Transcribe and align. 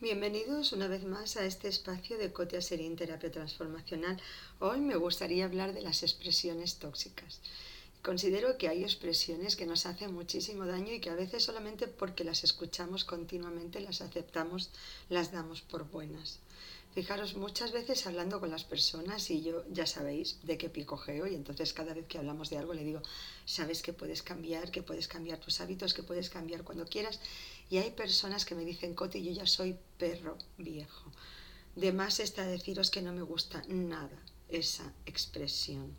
Bienvenidos 0.00 0.72
una 0.72 0.88
vez 0.88 1.04
más 1.04 1.36
a 1.36 1.46
este 1.46 1.68
espacio 1.68 2.18
de 2.18 2.32
Cotia 2.32 2.60
Serín 2.60 2.96
Terapia 2.96 3.30
Transformacional. 3.30 4.20
Hoy 4.58 4.80
me 4.80 4.96
gustaría 4.96 5.44
hablar 5.44 5.72
de 5.72 5.82
las 5.82 6.02
expresiones 6.02 6.78
tóxicas. 6.78 7.40
Considero 8.02 8.58
que 8.58 8.68
hay 8.68 8.82
expresiones 8.82 9.56
que 9.56 9.66
nos 9.66 9.86
hacen 9.86 10.12
muchísimo 10.12 10.66
daño 10.66 10.92
y 10.92 11.00
que 11.00 11.10
a 11.10 11.14
veces 11.14 11.44
solamente 11.44 11.86
porque 11.86 12.24
las 12.24 12.44
escuchamos 12.44 13.04
continuamente 13.04 13.80
las 13.80 14.00
aceptamos, 14.00 14.70
las 15.08 15.32
damos 15.32 15.60
por 15.60 15.84
buenas. 15.84 16.40
Fijaros, 16.94 17.36
muchas 17.36 17.70
veces 17.70 18.06
hablando 18.06 18.40
con 18.40 18.50
las 18.50 18.64
personas 18.64 19.30
y 19.30 19.42
yo 19.42 19.64
ya 19.70 19.86
sabéis 19.86 20.38
de 20.42 20.58
qué 20.58 20.68
picojeo 20.68 21.26
y 21.28 21.36
entonces 21.36 21.72
cada 21.72 21.94
vez 21.94 22.06
que 22.06 22.18
hablamos 22.18 22.50
de 22.50 22.58
algo 22.58 22.74
le 22.74 22.82
digo, 22.82 23.00
sabes 23.44 23.80
que 23.80 23.92
puedes 23.92 24.22
cambiar, 24.22 24.72
que 24.72 24.82
puedes 24.82 25.06
cambiar 25.06 25.38
tus 25.38 25.60
hábitos, 25.60 25.94
que 25.94 26.02
puedes 26.02 26.30
cambiar 26.30 26.64
cuando 26.64 26.86
quieras 26.86 27.20
y 27.70 27.78
hay 27.78 27.92
personas 27.92 28.44
que 28.44 28.56
me 28.56 28.64
dicen, 28.64 28.94
Coti, 28.94 29.22
yo 29.22 29.32
ya 29.32 29.46
soy 29.46 29.76
perro 29.98 30.36
viejo. 30.58 31.12
De 31.76 31.92
más 31.92 32.18
está 32.18 32.44
deciros 32.44 32.90
que 32.90 33.02
no 33.02 33.12
me 33.12 33.22
gusta 33.22 33.62
nada 33.68 34.18
esa 34.48 34.92
expresión 35.06 35.94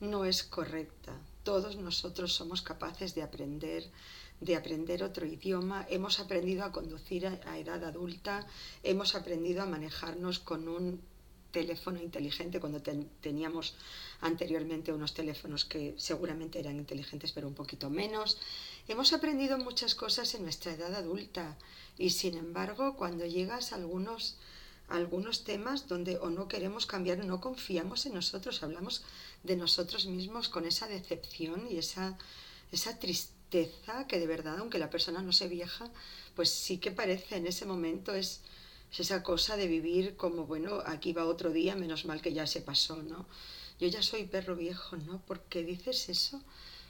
no 0.00 0.24
es 0.24 0.42
correcta. 0.42 1.12
Todos 1.42 1.76
nosotros 1.76 2.32
somos 2.32 2.62
capaces 2.62 3.14
de 3.14 3.22
aprender, 3.22 3.90
de 4.40 4.56
aprender 4.56 5.02
otro 5.02 5.26
idioma, 5.26 5.86
hemos 5.88 6.20
aprendido 6.20 6.64
a 6.64 6.72
conducir 6.72 7.26
a, 7.26 7.58
edad 7.58 7.82
adulta, 7.84 8.46
hemos 8.82 9.14
aprendido 9.14 9.62
a 9.62 9.66
manejarnos 9.66 10.38
con 10.38 10.68
un 10.68 11.00
teléfono 11.50 12.02
inteligente 12.02 12.58
cuando 12.58 12.82
teníamos 12.82 13.74
anteriormente 14.20 14.92
unos 14.92 15.14
teléfonos 15.14 15.64
que 15.64 15.94
seguramente 15.96 16.58
eran 16.58 16.76
inteligentes 16.76 17.30
pero 17.30 17.46
un 17.46 17.54
poquito 17.54 17.90
menos. 17.90 18.38
Hemos 18.88 19.12
aprendido 19.12 19.56
muchas 19.56 19.94
cosas 19.94 20.34
en 20.34 20.42
nuestra 20.42 20.72
edad 20.72 20.94
adulta 20.94 21.56
y 21.96 22.10
sin 22.10 22.36
embargo 22.36 22.96
cuando 22.96 23.24
llegas 23.24 23.72
a 23.72 23.76
algunos 23.76 24.36
algunos 24.88 25.44
temas 25.44 25.88
donde 25.88 26.18
o 26.18 26.28
no 26.28 26.46
queremos 26.46 26.84
cambiar 26.84 27.24
no 27.24 27.40
confiamos 27.40 28.04
en 28.04 28.14
nosotros, 28.14 28.62
hablamos 28.62 29.02
de 29.42 29.56
nosotros 29.56 30.04
mismos 30.06 30.50
con 30.50 30.66
esa 30.66 30.88
decepción 30.88 31.66
y 31.70 31.78
esa, 31.78 32.18
esa 32.70 32.98
tristeza 32.98 33.33
que 34.08 34.18
de 34.18 34.26
verdad, 34.26 34.58
aunque 34.58 34.78
la 34.78 34.90
persona 34.90 35.22
no 35.22 35.32
se 35.32 35.48
vieja, 35.48 35.90
pues 36.34 36.50
sí 36.50 36.78
que 36.78 36.90
parece 36.90 37.36
en 37.36 37.46
ese 37.46 37.66
momento 37.66 38.12
es, 38.12 38.40
esa 38.96 39.22
cosa 39.22 39.56
de 39.56 39.66
vivir 39.66 40.16
como, 40.16 40.46
bueno, 40.46 40.80
aquí 40.86 41.12
va 41.12 41.24
otro 41.24 41.50
día, 41.50 41.74
menos 41.74 42.04
mal 42.04 42.20
que 42.20 42.32
ya 42.32 42.46
se 42.46 42.60
pasó, 42.60 43.02
¿no? 43.02 43.26
Yo 43.80 43.88
ya 43.88 44.02
soy 44.02 44.24
perro 44.24 44.54
viejo, 44.54 44.96
¿no? 44.96 45.20
¿Por 45.26 45.40
qué 45.42 45.64
dices 45.64 46.08
eso? 46.08 46.40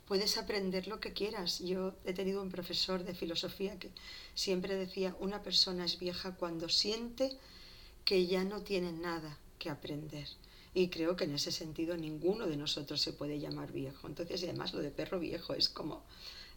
Puedes 0.07 0.37
aprender 0.37 0.87
lo 0.87 1.01
que 1.01 1.15
quieras. 1.15 1.61
Yo 1.61 1.95
he 2.05 2.13
tenido 2.13 2.43
un 2.43 2.51
profesor 2.51 3.05
de 3.05 3.15
filosofía 3.15 3.79
que 3.79 3.91
siempre 4.35 4.77
decía, 4.77 5.17
una 5.19 5.43
persona 5.43 5.87
es 5.87 5.99
vieja 5.99 6.37
cuando 6.37 6.69
siente 6.69 7.39
que 8.05 8.27
ya 8.27 8.45
no 8.45 8.61
tienen 8.61 9.01
nada 9.01 9.39
que 9.59 9.71
aprender. 9.71 10.29
Y 10.75 10.89
creo 10.89 11.17
que 11.17 11.25
en 11.25 11.35
ese 11.35 11.53
sentido 11.53 11.97
ninguno 11.97 12.47
de 12.47 12.59
nosotros 12.59 13.01
se 13.01 13.15
puede 13.15 13.39
llamar 13.39 13.73
viejo. 13.73 14.09
Entonces, 14.09 14.43
además, 14.43 14.75
lo 14.75 14.81
de 14.81 14.91
perro 14.91 15.19
viejo 15.21 15.55
es 15.55 15.71
como, 15.71 16.05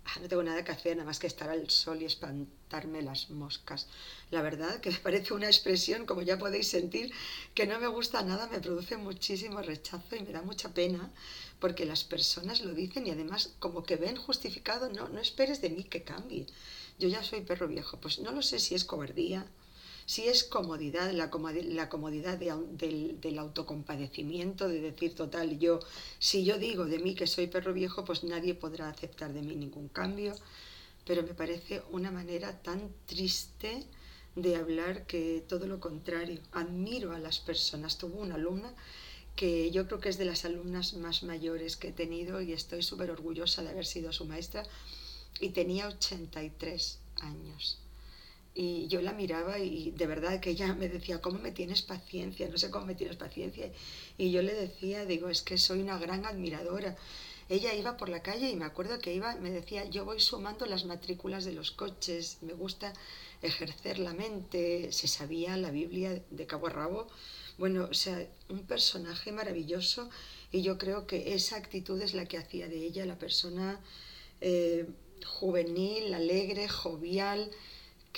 ah, 0.08 0.20
no 0.22 0.28
tengo 0.28 0.44
nada 0.44 0.64
que 0.64 0.72
hacer, 0.72 0.96
nada 0.96 1.06
más 1.06 1.20
que 1.20 1.28
estar 1.28 1.50
al 1.50 1.70
sol 1.70 2.02
y 2.02 2.06
espantarme 2.06 3.02
las 3.02 3.30
moscas. 3.30 3.88
La 4.32 4.42
verdad 4.42 4.80
que 4.80 4.92
me 4.92 4.98
parece 5.08 5.34
una 5.34 5.48
expresión, 5.48 6.06
como 6.06 6.22
ya 6.22 6.38
podéis 6.38 6.68
sentir, 6.70 7.12
que 7.54 7.68
no 7.68 7.80
me 7.80 7.88
gusta 7.88 8.22
nada, 8.22 8.48
me 8.48 8.60
produce 8.60 8.98
muchísimo 8.98 9.62
rechazo 9.62 10.16
y 10.16 10.22
me 10.22 10.32
da 10.32 10.42
mucha 10.42 10.74
pena, 10.74 11.12
porque 11.60 11.86
las 11.86 12.04
personas 12.04 12.62
lo 12.62 12.74
dicen 12.74 13.06
y 13.06 13.12
además 13.12 13.54
como 13.60 13.84
que 13.84 13.98
ven 13.98 14.16
justificado, 14.16 14.90
no, 14.90 15.10
no 15.10 15.20
esperes 15.20 15.62
de 15.62 15.70
mí 15.70 15.84
que 15.84 16.04
cambie. 16.04 16.48
Yo 17.00 17.08
ya 17.10 17.24
soy 17.24 17.42
perro 17.42 17.68
viejo, 17.68 18.00
pues 18.00 18.20
no 18.20 18.32
lo 18.32 18.42
sé 18.42 18.60
si 18.60 18.76
es 18.76 18.86
cobardía, 18.86 19.46
si 20.08 20.30
es 20.30 20.46
comodidad, 20.46 21.12
la, 21.12 21.30
comodidad 21.30 22.38
del, 22.38 23.40
autocompadecimiento, 23.40 24.70
de 24.70 24.80
decir, 24.80 25.14
total, 25.14 25.60
yo, 25.60 25.82
si 26.18 26.46
yo 26.46 26.58
digo 26.58 26.86
de 26.86 27.00
mí 27.00 27.14
que 27.14 27.28
soy 27.28 27.48
perro 27.48 27.74
viejo, 27.74 28.06
pues 28.06 28.24
nadie 28.24 28.56
podrá 28.56 28.88
aceptar 28.88 29.34
de 29.34 29.42
mí 29.42 29.54
ningún 29.54 29.90
cambio, 29.90 30.34
pero 31.06 31.24
me 31.24 31.34
parece 31.34 31.84
una 31.92 32.10
manera 32.10 32.62
tan 32.62 32.90
triste 33.06 33.86
de 34.38 34.56
hablar 34.56 35.06
que 35.08 35.44
todo 35.46 35.68
lo 35.68 35.82
contrario. 35.82 36.40
Admiro 36.54 37.12
a 37.12 37.20
las 37.20 37.40
personas. 37.40 37.98
Tuvo 37.98 38.22
una 38.22 38.36
alumna 38.36 38.74
que 39.36 39.72
yo 39.72 39.88
creo 39.88 40.00
que 40.00 40.08
es 40.08 40.18
de 40.18 40.24
las 40.24 40.46
alumnas 40.46 40.94
más 40.94 41.24
mayores 41.24 41.76
que 41.76 41.90
he 41.90 41.94
tenido 41.94 42.42
y 42.42 42.54
estoy 42.54 42.82
súper 42.82 43.12
orgullosa 43.12 43.62
de 43.62 43.70
haber 43.70 43.86
sido 43.86 44.14
su 44.14 44.24
maestra 44.24 44.64
y 45.42 45.50
tenía 45.50 45.90
83 45.90 47.00
años. 47.20 47.87
Y 48.60 48.88
yo 48.88 49.04
la 49.04 49.14
miraba 49.14 49.60
y 49.60 49.92
de 49.92 50.08
verdad 50.08 50.40
que 50.40 50.50
ella 50.50 50.74
me 50.74 50.90
decía, 50.90 51.22
¿cómo 51.22 51.38
me 51.38 51.52
tienes 51.52 51.84
paciencia? 51.84 52.50
No 52.50 52.58
sé 52.58 52.72
cómo 52.72 52.88
me 52.88 52.96
tienes 52.96 53.16
paciencia. 53.16 53.72
Y 54.18 54.32
yo 54.32 54.42
le 54.42 54.52
decía, 54.56 55.06
digo, 55.06 55.30
es 55.30 55.44
que 55.44 55.60
soy 55.60 55.80
una 55.82 56.00
gran 56.00 56.26
admiradora. 56.26 56.98
Ella 57.50 57.76
iba 57.76 57.98
por 57.98 58.10
la 58.10 58.24
calle 58.24 58.50
y 58.50 58.56
me 58.56 58.66
acuerdo 58.66 58.98
que 58.98 59.14
iba, 59.14 59.36
me 59.36 59.52
decía, 59.52 59.86
yo 59.86 60.06
voy 60.06 60.20
sumando 60.20 60.66
las 60.66 60.86
matrículas 60.86 61.46
de 61.46 61.54
los 61.54 61.70
coches, 61.70 62.40
me 62.42 62.54
gusta 62.54 62.94
ejercer 63.44 64.00
la 64.00 64.14
mente, 64.14 64.92
se 64.92 65.08
sabía 65.08 65.56
la 65.56 65.70
Biblia 65.70 66.20
de 66.32 66.46
cabo 66.48 66.66
a 66.66 66.72
rabo. 66.72 67.08
Bueno, 67.60 67.88
o 67.92 67.94
sea, 67.94 68.28
un 68.50 68.64
personaje 68.66 69.32
maravilloso 69.32 70.10
y 70.52 70.64
yo 70.64 70.80
creo 70.80 71.06
que 71.06 71.36
esa 71.36 71.58
actitud 71.58 72.02
es 72.02 72.16
la 72.16 72.26
que 72.26 72.40
hacía 72.40 72.68
de 72.68 72.84
ella 72.84 73.06
la 73.06 73.20
persona 73.20 73.80
eh, 74.42 74.90
juvenil, 75.24 76.12
alegre, 76.16 76.68
jovial, 76.68 77.52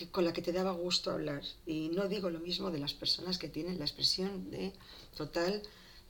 con 0.08 0.26
la 0.26 0.34
que 0.34 0.42
te 0.42 0.54
daba 0.54 0.72
gusto 0.72 1.12
hablar. 1.12 1.44
Y 1.66 1.90
no 1.90 2.08
digo 2.08 2.30
lo 2.30 2.40
mismo 2.40 2.72
de 2.72 2.80
las 2.80 2.94
personas 2.94 3.38
que 3.38 3.50
tienen 3.50 3.80
la 3.80 3.86
expresión 3.86 4.50
de 4.52 4.74
total, 5.16 5.62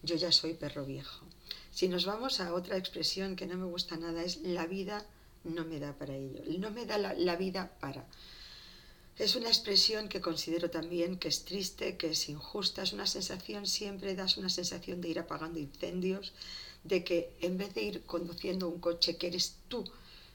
yo 0.04 0.16
ya 0.16 0.32
soy 0.32 0.54
perro 0.54 0.86
viejo. 0.86 1.26
Si 1.72 1.88
nos 1.88 2.06
vamos 2.06 2.40
a 2.40 2.54
otra 2.54 2.78
expresión 2.78 3.36
que 3.36 3.46
no 3.46 3.58
me 3.58 3.66
gusta 3.66 3.98
nada, 3.98 4.24
es 4.24 4.42
la 4.42 4.66
vida 4.66 5.06
no 5.44 5.66
me 5.66 5.80
da 5.80 5.94
para 5.98 6.16
ello. 6.16 6.42
No 6.58 6.72
me 6.72 6.86
da 6.86 6.98
la, 6.98 7.36
vida 7.36 7.72
para. 7.80 8.06
Es 9.18 9.36
una 9.36 9.50
expresión 9.50 10.08
que 10.10 10.22
considero 10.22 10.70
también 10.70 11.18
que 11.18 11.28
es 11.28 11.46
triste, 11.46 11.98
que 11.98 12.12
es 12.12 12.30
injusta, 12.30 12.84
es 12.84 12.94
una 12.94 13.08
sensación, 13.08 13.66
siempre 13.66 14.16
das 14.16 14.38
una 14.38 14.50
sensación 14.50 15.02
de 15.02 15.10
ir 15.10 15.20
apagando 15.20 15.60
incendios, 15.60 16.34
de 16.84 17.04
que 17.04 17.34
en 17.42 17.58
vez 17.58 17.74
de 17.74 17.84
ir 17.84 18.04
conduciendo 18.04 18.70
un 18.70 18.80
coche 18.80 19.18
que 19.18 19.28
eres 19.28 19.58
tú 19.68 19.84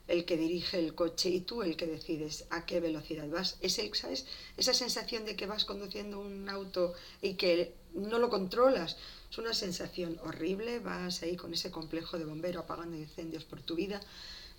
el 0.06 0.24
que 0.24 0.36
dirige 0.36 0.78
el 0.78 0.94
coche 0.94 1.30
y 1.30 1.40
tú 1.40 1.62
el 1.62 1.76
que 1.76 1.86
decides 1.86 2.46
a 2.50 2.66
qué 2.66 2.80
velocidad 2.80 3.28
vas. 3.28 3.56
Es 3.60 3.78
el, 3.78 3.94
¿sabes? 3.94 4.26
Esa 4.56 4.74
sensación 4.74 5.24
de 5.24 5.36
que 5.36 5.46
vas 5.46 5.64
conduciendo 5.64 6.20
un 6.20 6.48
auto 6.48 6.94
y 7.22 7.34
que 7.34 7.74
no 7.94 8.18
lo 8.18 8.28
controlas. 8.28 8.96
Es 9.30 9.38
una 9.38 9.54
sensación 9.54 10.18
horrible, 10.22 10.78
vas 10.78 11.22
ahí 11.22 11.36
con 11.36 11.54
ese 11.54 11.70
complejo 11.70 12.18
de 12.18 12.24
bombero 12.24 12.60
apagando 12.60 12.96
incendios 12.96 13.44
por 13.44 13.62
tu 13.62 13.74
vida. 13.74 14.00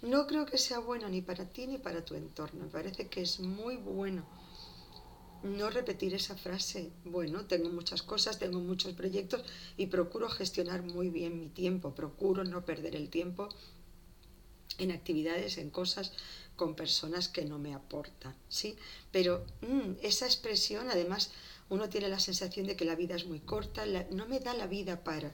No 0.02 0.28
creo 0.28 0.46
que 0.46 0.58
sea 0.58 0.80
bueno 0.80 1.08
ni 1.10 1.22
para 1.22 1.46
ti 1.46 1.68
ni 1.68 1.78
para 1.78 2.04
tu 2.04 2.16
entorno. 2.16 2.66
Me 2.66 2.70
parece 2.70 3.08
que 3.08 3.22
es 3.22 3.40
muy 3.40 3.78
bueno 3.78 4.26
no 5.44 5.70
repetir 5.70 6.14
esa 6.16 6.36
frase. 6.36 6.92
Bueno, 7.06 7.46
tengo 7.46 7.70
muchas 7.70 8.02
cosas, 8.02 8.40
tengo 8.40 8.60
muchos 8.60 8.94
proyectos 8.94 9.44
y 9.78 9.88
procuro 9.88 10.28
gestionar 10.28 10.82
muy 10.82 11.10
bien 11.10 11.40
mi 11.40 11.50
tiempo, 11.50 11.94
procuro 11.94 12.44
no 12.44 12.66
perder 12.66 12.96
el 12.96 13.10
tiempo 13.10 13.50
en 14.78 14.92
actividades, 14.92 15.58
en 15.58 15.70
cosas 15.70 16.14
con 16.56 16.76
personas 16.76 17.28
que 17.28 17.46
no 17.46 17.60
me 17.60 17.74
aportan, 17.74 18.36
¿sí? 18.50 18.78
Pero 19.12 19.46
mm, 19.62 20.00
esa 20.02 20.26
expresión, 20.26 20.90
además, 20.90 21.32
uno 21.70 21.90
tiene 21.90 22.10
la 22.10 22.20
sensación 22.20 22.68
de 22.68 22.76
que 22.76 22.86
la 22.86 22.96
vida 22.96 23.16
es 23.16 23.26
muy 23.26 23.40
corta, 23.40 23.86
no 24.12 24.28
me 24.28 24.40
da 24.40 24.54
la 24.54 24.68
vida 24.68 25.04
para. 25.04 25.34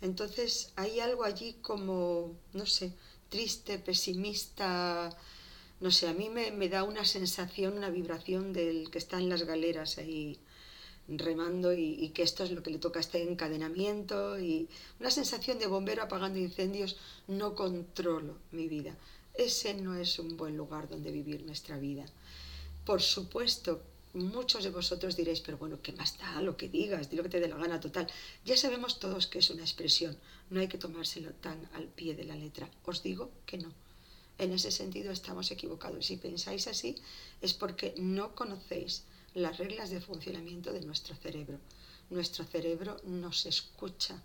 Entonces 0.00 0.72
hay 0.76 1.00
algo 1.00 1.24
allí 1.24 1.54
como, 1.62 2.36
no 2.52 2.66
sé, 2.66 2.92
triste, 3.28 3.78
pesimista, 3.78 5.16
no 5.80 5.90
sé, 5.90 6.08
a 6.08 6.12
mí 6.12 6.28
me, 6.28 6.52
me 6.52 6.68
da 6.68 6.84
una 6.84 7.04
sensación, 7.04 7.74
una 7.74 7.90
vibración 7.90 8.52
del 8.52 8.90
que 8.90 8.98
está 8.98 9.18
en 9.18 9.28
las 9.28 9.42
galeras 9.42 9.98
ahí 9.98 10.38
remando 11.08 11.72
y, 11.72 12.10
que 12.10 12.22
esto 12.22 12.44
es 12.44 12.50
lo 12.50 12.62
que 12.62 12.70
le 12.70 12.78
toca 12.78 13.00
este 13.00 13.22
encadenamiento 13.22 14.38
y 14.40 14.68
una 15.00 15.10
sensación 15.10 15.58
de 15.58 15.66
bombero 15.66 16.02
apagando 16.02 16.38
incendios, 16.38 16.96
no 17.28 17.54
controlo 17.54 18.38
mi 18.50 18.68
vida. 18.68 18.96
Ese 19.34 19.74
no 19.74 19.94
es 19.94 20.18
un 20.18 20.36
buen 20.36 20.56
lugar 20.56 20.88
donde 20.88 21.12
vivir 21.12 21.44
nuestra 21.44 21.78
vida. 21.78 22.04
Por 22.84 23.02
supuesto, 23.02 23.82
muchos 24.14 24.64
de 24.64 24.70
vosotros 24.70 25.16
diréis, 25.16 25.40
pero 25.40 25.58
bueno, 25.58 25.78
¿qué 25.82 25.92
más 25.92 26.18
da 26.18 26.40
lo 26.40 26.56
que 26.56 26.68
digas? 26.68 27.10
Di 27.10 27.16
lo 27.16 27.22
que 27.22 27.28
te 27.28 27.40
dé 27.40 27.48
la 27.48 27.56
gana 27.56 27.80
total. 27.80 28.06
Ya 28.44 28.56
sabemos 28.56 28.98
todos 28.98 29.26
que 29.26 29.40
es 29.40 29.50
una 29.50 29.62
expresión, 29.62 30.16
no 30.50 30.60
hay 30.60 30.68
que 30.68 30.78
tomárselo 30.78 31.32
tan 31.34 31.68
al 31.74 31.84
pie 31.84 32.14
de 32.14 32.24
la 32.24 32.36
letra. 32.36 32.68
Os 32.84 33.02
digo 33.02 33.30
que 33.44 33.58
no. 33.58 33.72
En 34.38 34.52
ese 34.52 34.70
sentido 34.70 35.12
estamos 35.12 35.50
equivocados. 35.50 36.06
Si 36.06 36.16
pensáis 36.16 36.66
así 36.66 36.96
es 37.40 37.54
porque 37.54 37.94
no 37.96 38.34
conocéis 38.34 39.04
las 39.36 39.58
reglas 39.58 39.90
de 39.90 40.00
funcionamiento 40.00 40.72
de 40.72 40.80
nuestro 40.80 41.14
cerebro. 41.14 41.58
Nuestro 42.08 42.44
cerebro 42.44 42.96
nos 43.04 43.44
escucha 43.44 44.22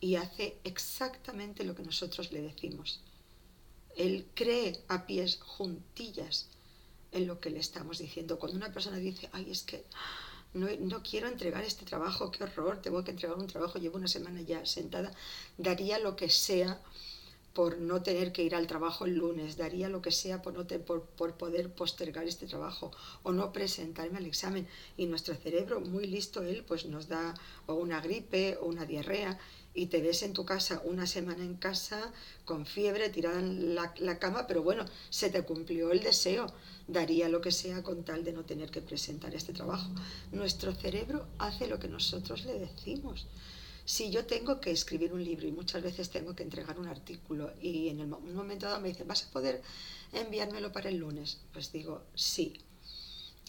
y 0.00 0.16
hace 0.16 0.58
exactamente 0.64 1.62
lo 1.62 1.76
que 1.76 1.84
nosotros 1.84 2.32
le 2.32 2.42
decimos. 2.42 3.00
Él 3.96 4.26
cree 4.34 4.76
a 4.88 5.06
pies 5.06 5.38
juntillas 5.40 6.48
en 7.12 7.28
lo 7.28 7.38
que 7.38 7.50
le 7.50 7.60
estamos 7.60 7.98
diciendo. 7.98 8.40
Cuando 8.40 8.56
una 8.56 8.72
persona 8.72 8.96
dice, 8.96 9.30
ay, 9.32 9.52
es 9.52 9.62
que 9.62 9.84
no, 10.52 10.66
no, 10.80 11.00
quiero 11.04 11.28
entregar 11.28 11.62
este 11.62 11.84
trabajo, 11.84 12.32
qué 12.32 12.42
horror, 12.42 12.82
tengo 12.82 13.04
que 13.04 13.12
entregar 13.12 13.38
un 13.38 13.46
trabajo, 13.46 13.78
llevo 13.78 13.98
una 13.98 14.08
semana 14.08 14.40
ya 14.40 14.66
sentada, 14.66 15.12
daría 15.58 16.00
lo 16.00 16.16
que 16.16 16.28
sea 16.28 16.82
por 17.54 17.78
no 17.78 18.02
tener 18.02 18.32
que 18.32 18.42
ir 18.42 18.54
al 18.56 18.66
trabajo 18.66 19.06
el 19.06 19.14
lunes, 19.14 19.56
daría 19.56 19.88
lo 19.88 20.02
que 20.02 20.10
sea 20.10 20.42
por, 20.42 20.54
no 20.54 20.66
por, 20.66 21.02
por, 21.02 21.34
poder 21.34 21.72
postergar 21.72 22.26
este 22.26 22.46
trabajo 22.46 22.90
o 23.22 23.32
no 23.32 23.52
presentarme 23.52 24.18
al 24.18 24.26
examen. 24.26 24.66
Y 24.96 25.06
nuestro 25.06 25.36
cerebro, 25.36 25.80
muy 25.80 26.06
listo 26.06 26.42
él, 26.42 26.64
pues 26.66 26.84
nos 26.86 27.08
da 27.08 27.34
o 27.66 27.74
una 27.74 28.00
gripe 28.00 28.58
o 28.60 28.66
una 28.66 28.84
diarrea 28.84 29.38
y 29.72 29.86
te 29.86 30.00
ves 30.00 30.22
en 30.22 30.32
tu 30.32 30.44
casa 30.44 30.82
una 30.84 31.06
semana 31.06 31.44
en 31.44 31.54
casa 31.54 32.12
con 32.44 32.66
fiebre, 32.66 33.08
tirada 33.08 33.38
en 33.38 33.76
la, 33.76 33.94
la 33.98 34.18
cama, 34.18 34.46
pero 34.48 34.62
bueno, 34.62 34.84
se 35.10 35.30
te 35.30 35.42
cumplió 35.42 35.92
el 35.92 36.00
deseo. 36.00 36.46
Daría 36.88 37.28
lo 37.28 37.40
que 37.40 37.52
sea 37.52 37.82
con 37.82 38.04
tal 38.04 38.24
de 38.24 38.32
no 38.32 38.44
tener 38.44 38.70
que 38.70 38.82
presentar 38.82 39.34
este 39.34 39.52
trabajo. 39.52 39.88
Nuestro 40.32 40.74
cerebro 40.74 41.26
hace 41.38 41.68
lo 41.68 41.78
que 41.78 41.88
nosotros 41.88 42.44
le 42.44 42.58
decimos 42.58 43.26
si 43.84 44.10
yo 44.10 44.24
tengo 44.26 44.60
que 44.60 44.70
escribir 44.70 45.12
un 45.12 45.22
libro 45.22 45.46
y 45.46 45.52
muchas 45.52 45.82
veces 45.82 46.10
tengo 46.10 46.34
que 46.34 46.42
entregar 46.42 46.78
un 46.78 46.88
artículo 46.88 47.52
y 47.60 47.88
en 47.88 48.00
el, 48.00 48.12
un 48.12 48.34
momento 48.34 48.66
dado 48.66 48.80
me 48.80 48.88
dicen, 48.88 49.06
¿vas 49.06 49.24
a 49.24 49.30
poder 49.30 49.62
enviármelo 50.12 50.72
para 50.72 50.88
el 50.88 50.96
lunes? 50.96 51.40
Pues 51.52 51.72
digo, 51.72 52.02
sí. 52.14 52.54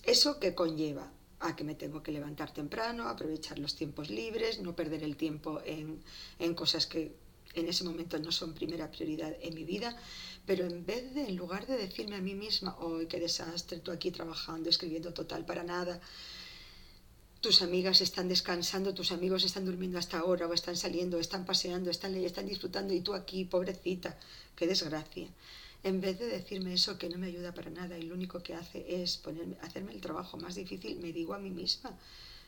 ¿Eso 0.04 0.40
qué 0.40 0.54
conlleva? 0.54 1.12
A 1.40 1.56
que 1.56 1.64
me 1.64 1.76
tengo 1.76 2.04
que 2.04 2.12
levantar 2.12 2.54
temprano, 2.54 3.08
aprovechar 3.08 3.60
los 3.60 3.76
tiempos 3.76 4.10
libres, 4.10 4.60
no 4.60 4.76
perder 4.76 5.04
el 5.04 5.16
tiempo 5.16 5.62
en, 5.66 6.02
en 6.40 6.54
cosas 6.54 6.86
que 6.86 7.16
en 7.54 7.68
ese 7.68 7.84
momento 7.84 8.20
no 8.20 8.32
son 8.32 8.54
primera 8.54 8.92
prioridad 8.92 9.34
en 9.42 9.54
mi 9.56 9.64
vida, 9.64 9.96
pero 10.46 10.66
en 10.66 10.86
vez 10.86 11.14
de, 11.14 11.28
en 11.30 11.36
lugar 11.36 11.66
de 11.66 11.78
decirme 11.78 12.16
a 12.18 12.22
mí 12.22 12.36
misma, 12.36 12.78
hoy 12.80 13.08
qué 13.08 13.20
desastre, 13.20 13.80
tú 13.80 13.92
aquí 13.92 14.12
trabajando, 14.12 14.70
escribiendo 14.70 15.14
total 15.14 15.46
para 15.46 15.64
nada, 15.64 16.02
tus 17.46 17.62
amigas 17.62 18.02
están 18.02 18.28
descansando, 18.28 18.96
tus 18.96 19.12
amigos 19.12 19.44
están 19.44 19.66
durmiendo 19.66 20.00
hasta 20.00 20.18
ahora 20.18 20.48
o 20.48 20.54
están 20.56 20.76
saliendo, 20.76 21.20
están 21.20 21.46
paseando, 21.46 21.92
están, 21.92 22.16
están 22.16 22.48
disfrutando 22.48 22.92
y 22.92 23.02
tú 23.02 23.14
aquí, 23.14 23.46
pobrecita, 23.46 24.18
qué 24.56 24.66
desgracia. 24.66 25.28
En 25.84 26.02
vez 26.02 26.18
de 26.18 26.26
decirme 26.26 26.74
eso 26.74 26.98
que 26.98 27.08
no 27.08 27.20
me 27.20 27.28
ayuda 27.28 27.54
para 27.54 27.70
nada 27.70 28.00
y 28.00 28.02
lo 28.02 28.16
único 28.16 28.42
que 28.42 28.56
hace 28.56 28.84
es 29.00 29.18
ponerme, 29.18 29.58
hacerme 29.62 29.94
el 29.94 30.02
trabajo 30.02 30.38
más 30.38 30.56
difícil, 30.56 30.98
me 30.98 31.14
digo 31.14 31.36
a 31.36 31.38
mí 31.38 31.52
misma, 31.52 31.96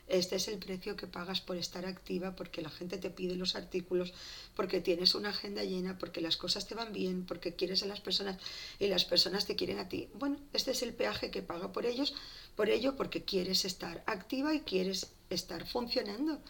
este 0.08 0.36
es 0.36 0.48
el 0.48 0.58
precio 0.58 0.96
que 0.96 1.06
pagas 1.06 1.40
por 1.40 1.56
estar 1.56 1.86
activa, 1.86 2.34
porque 2.34 2.62
la 2.62 2.70
gente 2.70 2.98
te 2.98 3.10
pide 3.10 3.36
los 3.36 3.54
artículos, 3.56 4.12
porque 4.56 4.80
tienes 4.80 5.14
una 5.14 5.30
agenda 5.30 5.62
llena, 5.62 5.98
porque 5.98 6.20
las 6.20 6.36
cosas 6.36 6.66
te 6.66 6.74
van 6.74 6.92
bien, 6.92 7.26
porque 7.26 7.54
quieres 7.54 7.82
a 7.82 7.86
las 7.86 8.00
personas 8.00 8.38
y 8.78 8.86
las 8.88 9.04
personas 9.04 9.46
te 9.46 9.56
quieren 9.56 9.78
a 9.78 9.88
ti. 9.88 10.08
Bueno, 10.14 10.38
este 10.52 10.70
es 10.70 10.82
el 10.82 10.94
peaje 10.94 11.30
que 11.30 11.42
paga 11.42 11.72
por 11.72 11.86
ellos, 11.86 12.14
por 12.56 12.70
ello, 12.70 12.96
porque 12.96 13.24
quieres 13.24 13.64
estar 13.64 14.02
activa 14.06 14.54
y 14.54 14.60
quieres 14.60 15.12
estar 15.30 15.66
funcionando. 15.66 16.40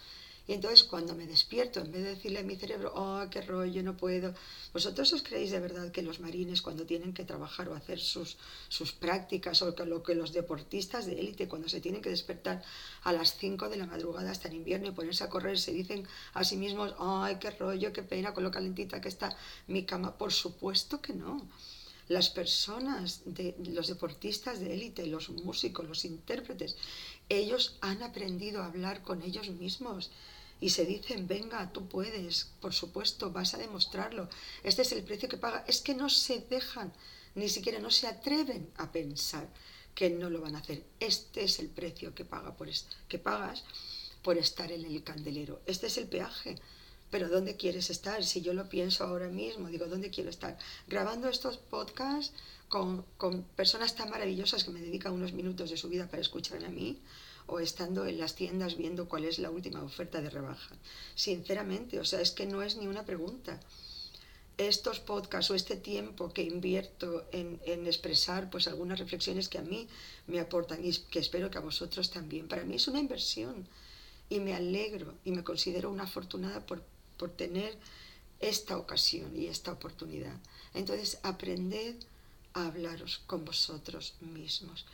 Y 0.49 0.55
entonces 0.55 0.83
cuando 0.83 1.15
me 1.15 1.27
despierto, 1.27 1.79
en 1.79 1.93
vez 1.93 2.03
de 2.03 2.15
decirle 2.15 2.39
a 2.39 2.43
mi 2.43 2.57
cerebro, 2.57 2.91
oh, 2.97 3.23
qué 3.31 3.43
rollo, 3.43 3.83
no 3.83 3.99
puedo, 3.99 4.33
¿vosotros 4.73 5.13
os 5.13 5.23
creéis 5.23 5.51
de 5.51 5.61
verdad 5.61 5.93
que 5.93 6.01
los 6.01 6.21
marines 6.21 6.63
cuando 6.63 6.87
tienen 6.87 7.13
que 7.13 7.25
trabajar 7.25 7.69
o 7.69 7.75
hacer 7.75 8.01
sus, 8.01 8.39
sus 8.71 8.93
prácticas 8.93 9.61
o 9.61 9.75
lo 9.85 10.03
que 10.03 10.15
los 10.15 10.33
deportistas 10.33 11.05
de 11.05 11.21
élite 11.21 11.49
cuando 11.49 11.69
se 11.69 11.83
tienen 11.83 12.01
que 12.01 12.09
despertar 12.09 12.63
a 13.03 13.13
las 13.13 13.37
5 13.37 13.69
de 13.69 13.77
la 13.77 13.85
madrugada 13.85 14.31
hasta 14.31 14.49
en 14.49 14.55
invierno 14.55 14.89
y 14.89 14.93
ponerse 14.93 15.23
a 15.23 15.29
correr, 15.29 15.59
se 15.59 15.73
dicen 15.73 16.09
a 16.33 16.43
sí 16.45 16.57
mismos, 16.57 16.95
ay, 16.99 17.37
qué 17.39 17.51
rollo, 17.51 17.93
qué 17.93 18.03
pena 18.03 18.33
con 18.33 18.43
lo 18.43 18.51
calentita 18.51 19.03
que 19.03 19.09
está 19.09 19.37
mi 19.67 19.85
cama? 19.85 20.17
Por 20.17 20.33
supuesto 20.33 21.03
que 21.03 21.13
no 21.13 21.47
las 22.09 22.31
personas, 22.31 23.21
de, 23.27 23.55
los 23.59 23.89
deportistas 23.89 24.61
de 24.61 24.73
élite, 24.73 25.07
los 25.07 25.29
músicos, 25.29 25.87
los 25.87 26.07
intérpretes, 26.07 26.77
ellos 27.29 27.77
han 27.83 28.03
aprendido 28.03 28.63
a 28.63 28.67
hablar 28.67 29.03
con 29.03 29.21
ellos 29.21 29.51
mismos 29.51 30.11
y 30.61 30.71
se 30.71 30.85
dicen, 30.85 31.29
venga, 31.29 31.73
tú 31.73 31.89
puedes, 31.89 32.51
por 32.61 32.75
supuesto, 32.75 33.31
vas 33.31 33.55
a 33.55 33.59
demostrarlo, 33.59 34.29
este 34.63 34.83
es 34.83 34.93
el 34.93 35.05
precio 35.05 35.29
que 35.29 35.37
paga, 35.37 35.65
es 35.67 35.81
que 35.81 35.95
no 35.95 36.09
se 36.11 36.41
dejan, 36.41 36.93
ni 37.35 37.49
siquiera 37.49 37.79
no 37.79 37.91
se 37.91 38.07
atreven 38.07 38.71
a 38.77 38.91
pensar 38.91 39.49
que 39.95 40.11
no 40.11 40.31
lo 40.31 40.41
van 40.41 40.57
a 40.57 40.61
hacer. 40.61 40.85
Este 41.01 41.43
es 41.45 41.59
el 41.59 41.69
precio 41.69 42.15
que, 42.15 42.25
paga 42.25 42.57
por 42.57 42.69
que 43.09 43.19
pagas 43.19 43.65
por 44.23 44.37
estar 44.37 44.71
en 44.73 44.85
el 44.85 45.03
candelero, 45.03 45.61
este 45.67 45.87
es 45.87 45.97
el 45.99 46.09
peaje. 46.09 46.57
Pero 47.11 47.31
¿dónde 47.31 47.57
quieres 47.57 47.89
estar? 47.89 48.23
Si 48.23 48.43
yo 48.43 48.53
lo 48.53 48.69
pienso 48.69 49.03
ahora 49.03 49.29
mismo, 49.29 49.69
digo, 49.69 49.87
¿dónde 49.87 50.11
quiero 50.11 50.29
estar? 50.29 50.59
Grabando 50.87 51.31
estos 51.31 51.57
podcasts 51.57 52.35
con, 52.69 53.03
con 53.17 53.45
personas 53.45 53.95
tan 53.95 54.11
maravillosas 54.11 54.63
que 54.63 54.71
me 54.71 54.83
dedican 54.83 55.15
unos 55.15 55.33
minutos 55.33 55.71
de 55.71 55.79
su 55.79 55.89
vida 55.89 56.07
para 56.07 56.21
escucharme 56.21 56.67
a 56.67 56.71
mí, 56.71 57.01
o 57.49 57.61
estando 57.61 58.07
en 58.07 58.19
las 58.19 58.35
tiendas 58.35 58.77
viendo 58.77 59.09
cuál 59.09 59.25
es 59.25 59.39
la 59.39 59.51
última 59.51 59.83
oferta 59.83 60.21
de 60.21 60.31
rebaja. 60.31 60.77
Sinceramente, 61.15 61.99
o 61.99 62.05
sea, 62.05 62.21
es 62.21 62.31
que 62.31 62.47
no 62.47 62.63
es 62.63 62.77
ni 62.77 62.87
una 62.87 63.05
pregunta. 63.05 63.59
Estos 64.59 65.01
podcasts 65.01 65.51
o 65.51 65.55
este 65.55 65.77
tiempo 65.77 66.33
que 66.33 66.43
invierto 66.43 67.27
en, 67.33 67.59
expresar 67.87 68.51
pues 68.51 68.69
algunas 68.69 68.99
reflexiones 68.99 69.49
que 69.49 69.59
a 69.59 69.63
mí 69.63 69.89
me 70.27 70.41
aportan 70.41 70.85
y 70.85 70.93
que 70.93 71.21
espero 71.21 71.51
que 71.51 71.59
a 71.59 71.63
vosotros 71.63 72.11
también, 72.11 72.49
para 72.49 72.65
mí 72.65 72.77
es 72.77 72.87
una 72.87 73.01
inversión 73.01 73.67
y 74.29 74.41
me 74.41 74.55
alegro 74.55 75.15
y 75.25 75.31
me 75.31 75.45
considero 75.45 75.91
una 75.91 76.05
afortunada 76.05 76.67
por, 76.67 76.83
por 77.17 77.31
tener 77.31 77.79
esta 78.41 78.77
ocasión 78.77 79.35
y 79.35 79.47
esta 79.47 79.73
oportunidad. 79.73 80.37
Entonces, 80.75 81.19
aprended 81.23 81.97
a 82.53 82.67
hablaros 82.67 83.23
con 83.27 83.45
vosotros 83.45 84.15
mismos 84.21 84.85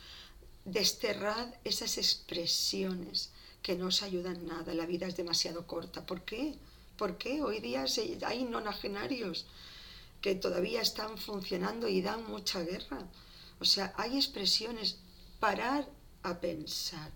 desterrad 0.65 1.53
esas 1.63 1.97
expresiones 1.97 3.29
que 3.61 3.75
no 3.75 3.87
os 3.87 4.01
ayudan 4.01 4.45
nada. 4.47 4.73
La 4.73 4.85
vida 4.85 5.07
es 5.07 5.15
demasiado 5.15 5.65
corta. 5.65 6.05
¿Por 6.05 6.23
qué? 6.23 6.55
¿Por 6.97 7.17
qué? 7.17 7.41
Hoy 7.41 7.59
día 7.59 7.85
hay 8.25 8.43
nonagenarios 8.43 9.45
que 10.21 10.35
todavía 10.35 10.81
están 10.81 11.17
funcionando 11.17 11.87
y 11.87 12.01
dan 12.01 12.27
mucha 12.27 12.61
guerra. 12.61 13.07
O 13.59 13.65
sea, 13.65 13.93
hay 13.95 14.17
expresiones, 14.17 14.97
parar 15.39 15.87
a 16.23 16.39
pensar. 16.39 17.11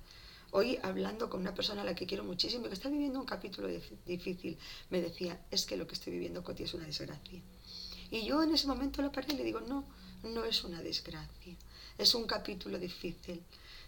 Hoy 0.52 0.80
hablando 0.84 1.30
con 1.30 1.42
una 1.42 1.54
persona 1.54 1.82
a 1.82 1.86
la 1.86 1.96
que 1.96 2.06
quiero 2.06 2.24
muchísimo 2.24 2.68
que 2.68 2.74
está 2.74 2.90
viviendo 2.90 3.20
un 3.20 3.26
capítulo 3.26 3.68
difícil, 4.06 4.58
me 4.90 5.02
decía, 5.02 5.40
es 5.52 5.66
que 5.66 5.78
lo 5.78 5.86
que 5.88 5.94
estoy 5.94 6.14
viviendo, 6.14 6.44
Coti, 6.44 6.64
es 6.64 6.74
una 6.74 6.86
desgracia. 6.86 7.42
Y 8.12 8.26
yo 8.26 8.42
en 8.42 8.54
ese 8.54 8.68
momento 8.68 9.02
la 9.02 9.12
paré 9.12 9.34
y 9.34 9.38
le 9.38 9.44
digo, 9.44 9.62
no, 9.62 9.84
no 10.24 10.44
es 10.46 10.64
una 10.64 10.82
desgracia 10.82 11.56
es 12.00 12.16
un 12.16 12.26
capítulo 12.26 12.80
difícil. 12.80 13.44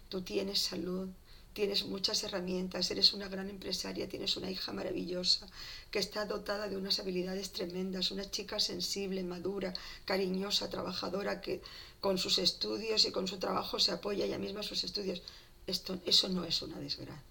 Tú 0.09 0.21
tienes 0.21 0.59
salud, 0.59 1.07
tienes 1.53 1.85
muchas 1.85 2.21
herramientas, 2.25 2.91
eres 2.91 3.13
una 3.13 3.29
gran 3.29 3.49
empresaria, 3.49 4.09
tienes 4.09 4.35
una 4.35 4.51
hija 4.51 4.73
maravillosa 4.73 5.47
que 5.89 5.99
está 5.99 6.25
dotada 6.25 6.67
de 6.67 6.75
unas 6.75 6.99
habilidades 6.99 7.53
tremendas, 7.53 8.11
una 8.11 8.29
chica 8.29 8.59
sensible, 8.59 9.23
madura, 9.23 9.73
cariñosa, 10.03 10.69
trabajadora, 10.69 11.39
que 11.39 11.61
con 12.01 12.17
sus 12.17 12.37
estudios 12.37 13.05
y 13.05 13.11
con 13.11 13.29
su 13.29 13.37
trabajo 13.37 13.79
se 13.79 13.93
apoya 13.93 14.25
ella 14.25 14.37
misma 14.37 14.59
a 14.59 14.63
sus 14.63 14.83
estudios. 14.83 15.21
Esto, 15.65 15.97
eso 16.05 16.27
no 16.27 16.43
es 16.43 16.61
una 16.61 16.79
desgracia. 16.79 17.21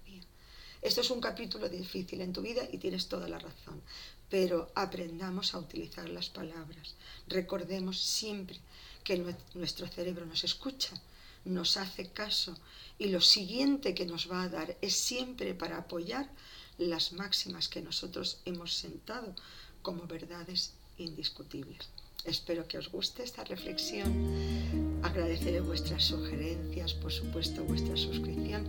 Esto 0.81 1.01
es 1.01 1.11
un 1.11 1.21
capítulo 1.21 1.69
difícil 1.69 2.21
en 2.21 2.33
tu 2.33 2.41
vida 2.41 2.67
y 2.71 2.79
tienes 2.79 3.07
toda 3.07 3.29
la 3.29 3.37
razón. 3.37 3.83
Pero 4.31 4.71
aprendamos 4.73 5.53
a 5.53 5.59
utilizar 5.59 6.09
las 6.09 6.29
palabras. 6.29 6.95
Recordemos 7.27 8.01
siempre 8.01 8.57
que 9.03 9.35
nuestro 9.55 9.87
cerebro 9.87 10.25
nos 10.25 10.43
escucha, 10.43 10.93
nos 11.45 11.77
hace 11.77 12.09
caso 12.09 12.57
y 12.97 13.07
lo 13.07 13.21
siguiente 13.21 13.95
que 13.95 14.05
nos 14.05 14.29
va 14.31 14.43
a 14.43 14.49
dar 14.49 14.77
es 14.81 14.95
siempre 14.95 15.53
para 15.53 15.77
apoyar 15.77 16.29
las 16.77 17.13
máximas 17.13 17.67
que 17.67 17.81
nosotros 17.81 18.39
hemos 18.45 18.73
sentado 18.73 19.35
como 19.81 20.07
verdades 20.07 20.73
indiscutibles. 20.97 21.89
Espero 22.25 22.67
que 22.67 22.77
os 22.77 22.91
guste 22.91 23.23
esta 23.23 23.43
reflexión. 23.43 25.01
Agradeceré 25.03 25.61
vuestras 25.61 26.03
sugerencias, 26.03 26.93
por 26.93 27.11
supuesto 27.11 27.63
vuestra 27.63 27.97
suscripción. 27.97 28.67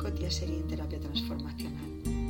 Cotia 0.00 0.30
Sería 0.30 0.56
en 0.56 0.68
Terapia 0.68 1.00
Transformacional. 1.00 2.23